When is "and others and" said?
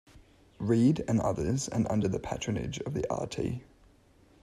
1.07-1.85